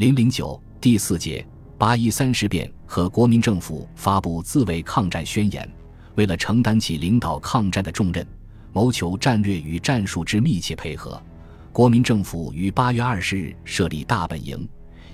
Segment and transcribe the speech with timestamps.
[0.00, 1.46] 零零九第四节
[1.76, 5.70] 八一三事变和国民政府发布自卫抗战宣言。
[6.14, 8.26] 为了承担起领导抗战的重任，
[8.72, 11.22] 谋求战略与战术之密切配合，
[11.70, 14.66] 国民政府于八月二十日设立大本营，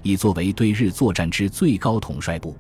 [0.04, 2.57] 以作为对日作战之最高统帅部。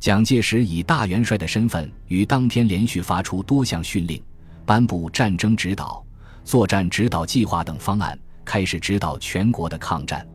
[0.00, 4.18] 蒋介石以大元帅的身份，于当天连续发出多项训令，
[4.64, 6.02] 颁布战争指导、
[6.44, 10.26] 作战指导计划等方案，开始指导全国的抗战。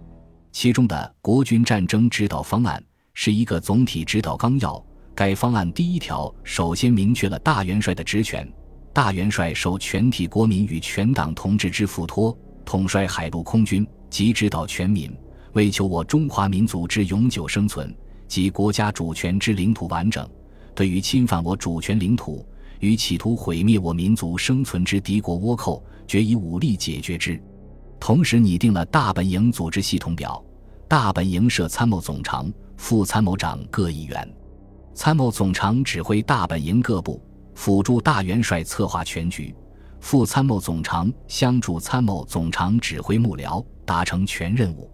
[0.54, 2.80] 其中的《国军战争指导方案》
[3.16, 4.82] 是一个总体指导纲要。
[5.16, 8.48] 该方案第一条首先明确了大元帅的职权：
[8.94, 15.12] 大元帅受全体国民与全党同志之付托，统帅海陆空军，及指导全民，
[15.54, 17.94] 为求我中华民族之永久生存
[18.28, 20.28] 及国家主权之领土完整，
[20.76, 22.48] 对于侵犯我主权领土
[22.80, 27.42] 与企图毁灭我民族生存之敌国倭寇，决以武力解决之。
[28.04, 30.44] 同时拟定了大本营组织系统表：
[30.90, 34.30] 大本营设参谋总长、副参谋长各一员。
[34.94, 37.24] 参谋总长指挥大本营各部，
[37.56, 39.56] 辅助大元帅策划全局；
[40.02, 44.92] 副参谋总长相助参谋总长指挥幕僚，达成全任务。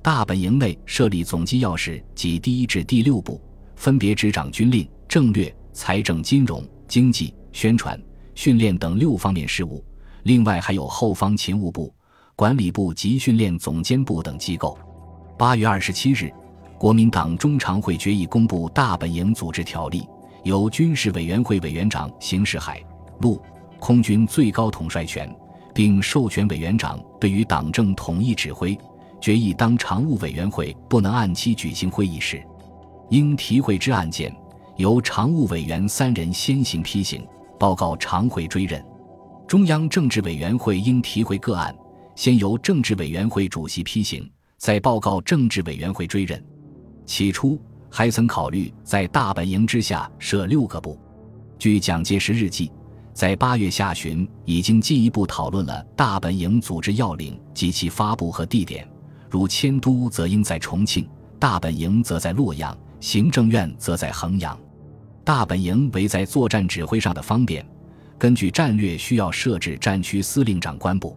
[0.00, 3.38] 大本营内设立总机要室及第一至第六部，
[3.74, 8.02] 分别执掌军令、政略、财政、金融、经济、宣传、
[8.34, 9.84] 训练等六方面事务。
[10.22, 11.94] 另外还有后方勤务部、
[12.38, 14.78] 管理部及训练总监部等机构。
[15.38, 16.30] 八月二十七日。
[16.78, 20.06] 国民党中常会决议公布大本营组织条例，
[20.44, 22.78] 由军事委员会委员长行使海
[23.20, 23.40] 陆
[23.78, 25.34] 空军最高统帅权，
[25.72, 28.78] 并授权委员长对于党政统一指挥。
[29.18, 32.46] 决议当常务委员会不能按期举行会议时，
[33.08, 34.30] 应提会之案件，
[34.76, 37.26] 由常务委员三人先行批行，
[37.58, 38.84] 报告常会追认。
[39.48, 41.74] 中央政治委员会应提会个案，
[42.16, 46.42] 先由政治委员会主席批行，再报告政治委员会追认。
[47.04, 50.98] 起初还曾考虑在大本营之下设六个部。
[51.58, 52.72] 据蒋介石日记，
[53.12, 58.88] 在八月下旬已经进一步讨论了大本营组织要领及其发布和地点，
[59.30, 61.06] 如迁都则应在重庆，
[61.38, 64.58] 大本营则在洛阳，行政院则在衡阳。
[65.22, 67.64] 大本营为在作战指挥上的方便，
[68.16, 71.14] 根据战略需要设置战区司令长官部，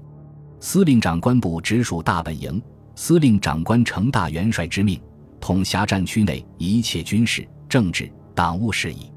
[0.62, 2.62] 司令长官部直属大本营，
[2.94, 5.00] 司令长官承大元帅之命。
[5.40, 9.10] 统辖战区内一切军事、政治、党务事宜。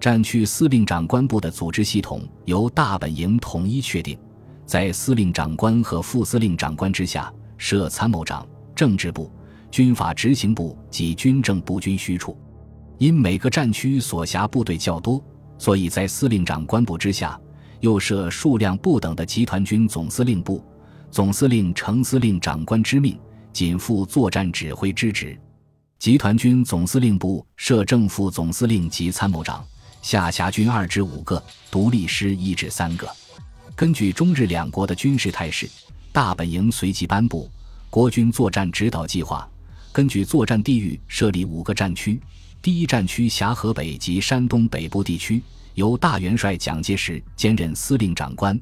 [0.00, 4.18] 战区司令长官部的组织系统由大本营统一确定，
[4.64, 9.30] 在司令长官和副司令长官之下设参谋长、政治部、
[9.70, 12.34] 军法执行部及军政部军需处。
[12.96, 15.22] 因每个战区所辖部队较多，
[15.58, 17.38] 所以在司令长官部之下
[17.80, 20.64] 又设数量不等的集团军总司令部，
[21.10, 23.18] 总司令程司令长官之命，
[23.52, 25.38] 仅负作战指挥之职。
[25.98, 29.64] 集团军总司令部设正副总司令及参谋长，
[30.02, 33.08] 下辖军二至五个，独立师一至三个。
[33.74, 35.68] 根据中日两国的军事态势，
[36.12, 37.50] 大本营随即颁布
[37.90, 39.48] 国军作战指导计划。
[39.90, 42.20] 根据作战地域设立五个战区：
[42.60, 45.42] 第一战区辖河北及山东北部地区，
[45.74, 48.56] 由大元帅蒋介石兼任司令长官；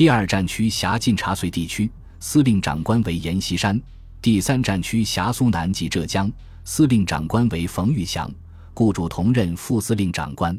[0.00, 1.90] 第二战区辖晋察绥地区，
[2.20, 3.78] 司令长官为阎锡山；
[4.22, 6.32] 第三战区辖苏南及浙江。
[6.64, 8.32] 司令长官为冯玉祥，
[8.72, 10.58] 雇主同任副司令长官。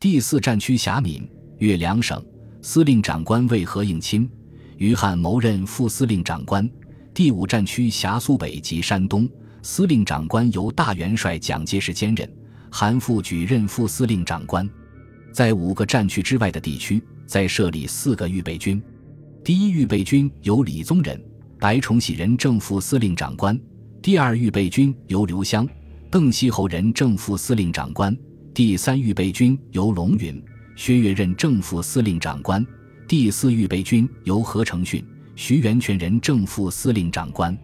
[0.00, 1.24] 第四战区辖闽
[1.58, 2.20] 粤两省，
[2.62, 4.28] 司令长官为何应钦、
[4.76, 6.68] 余汉谋任副司令长官。
[7.14, 9.30] 第五战区辖苏北及山东，
[9.62, 12.28] 司令长官由大元帅蒋介石兼任，
[12.72, 14.68] 韩复举任副司令长官。
[15.32, 18.82] 在五个战区之外的地区，再设立四个预备军。
[19.42, 21.22] 第一预备军由李宗仁、
[21.58, 23.58] 白崇禧任正副司令长官。
[24.00, 25.68] 第二预备军由刘湘、
[26.10, 28.14] 邓锡侯任正副司令长官；
[28.52, 30.42] 第三预备军由龙云、
[30.76, 32.62] 薛岳任正副司令长官；
[33.08, 35.04] 第四预备军由何成训、
[35.36, 37.56] 徐源泉任正副司令长官。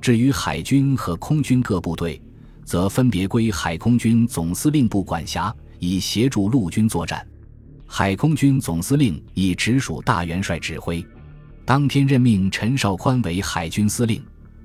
[0.00, 2.20] 至于海军和空军各部队，
[2.64, 7.26] 则分别归海空军总司令部管辖，以协助陆军作战。
[7.86, 11.04] 海空军总司令以直属大元帅指挥。
[11.64, 14.22] 当天任命陈绍宽为海军司令。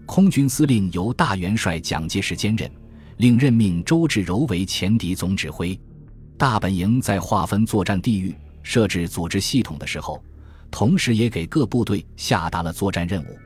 [0.08, 2.70] 空军司令由大元帅蒋介石兼任，
[3.18, 5.80] 另任命周至柔为前敌总指挥。
[6.38, 10.22] 大本营在划分作战地域、设置组织系统的时候，
[10.70, 13.38] 同时也给各部队下达了作战任务。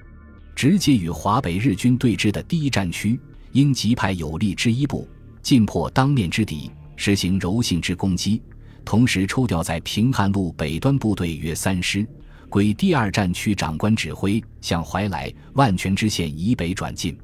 [0.56, 3.20] 直接与华北日军对峙的第一战区，
[3.52, 5.08] 应急派有力之一部，
[5.44, 8.42] 进破当面之敌，实行柔性之攻击；
[8.86, 12.08] 同时抽调在平汉路北端部队约三师。
[12.48, 17.18] 归第二战区长官指挥，向怀来、万全支线以北转进。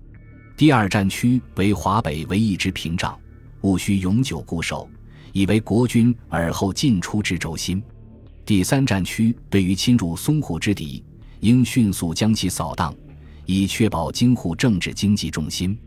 [0.58, 3.18] 第二战区为华北唯一之屏障，
[3.62, 4.90] 务须永久固守，
[5.32, 7.82] 以为国军尔后进出之轴心。
[8.46, 11.02] 第三战区对于侵入淞沪之敌，
[11.40, 12.94] 应迅速将其扫荡，
[13.46, 15.78] 以确保京沪政治经济重心。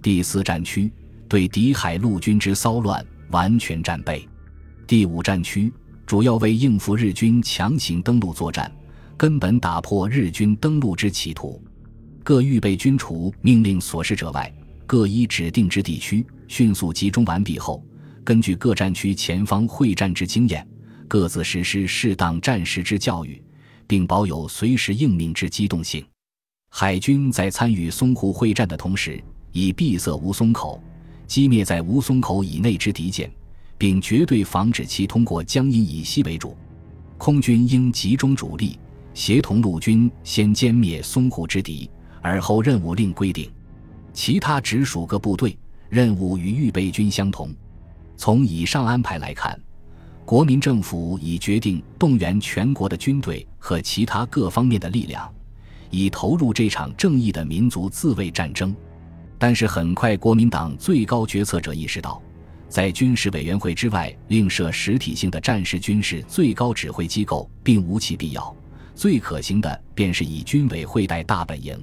[0.00, 0.92] 第四战区
[1.28, 4.28] 对敌海陆军之骚乱完全战备。
[4.86, 5.72] 第五战区
[6.04, 8.70] 主要为应付日军强行登陆作战，
[9.16, 11.62] 根本打破日军登陆之企图。
[12.22, 14.52] 各预备军除命令所示者外，
[14.86, 17.82] 各依指定之地区迅速集中完毕后，
[18.22, 20.66] 根据各战区前方会战之经验，
[21.08, 23.42] 各自实施适当战时之教育，
[23.86, 26.04] 并保有随时应命之机动性。
[26.70, 29.22] 海军在参与淞沪会战的同时，
[29.52, 30.82] 以闭塞吴淞口，
[31.26, 33.30] 击灭在吴淞口以内之敌舰，
[33.84, 36.56] 并绝对防止其通过江阴以西为主。
[37.18, 38.78] 空军应集中主力，
[39.12, 41.90] 协同陆军先歼灭淞沪之敌。
[42.22, 43.50] 而后任务另规定，
[44.14, 45.58] 其他直属各部队
[45.90, 47.54] 任务与预备军相同。
[48.16, 49.60] 从以上安排来看，
[50.24, 55.30] 国民政府已决定动员全国的军队和其他各方面的力量，
[55.90, 58.74] 以投入这场正义的民族自卫战争。
[59.38, 62.22] 但是，很快国民党最高决策者意识到，
[62.74, 68.52] 在军事委员会之外另设实体性的战时军事最高指挥机构并无其必要，
[68.96, 71.80] 最可行的便是以军委会代大本营。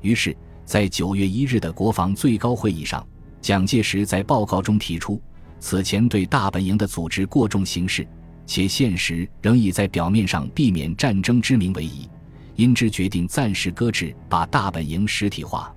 [0.00, 0.34] 于是，
[0.64, 3.06] 在九月一日的国防最高会议上，
[3.42, 5.20] 蒋介石在报告中提出，
[5.60, 8.08] 此前对大本营的组织过重形式，
[8.46, 12.08] 且现实仍以在表面上避免战争之名为宜，
[12.56, 15.70] 因之决定暂时搁置把大本营实体化，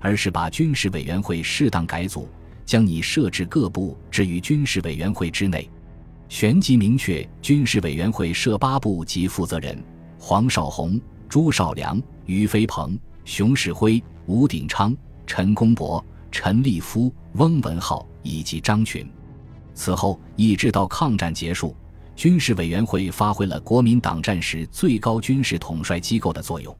[0.00, 2.26] 而是把军事委员会适当改组，
[2.70, 5.68] 将你设置各部置于军事委员会之内，
[6.28, 9.76] 旋即明确军事委员会设八部及负责人：
[10.20, 12.96] 黄绍竑、朱绍良、俞飞鹏。
[13.24, 14.96] 熊式辉、吴鼎昌、
[15.26, 19.04] 陈公博、陈立夫、翁文浩以及张群。
[19.74, 21.74] 此后一直到抗战结束，
[22.14, 26.76] 军事委员会发挥了国民党战时最高军事统帅机构的作用。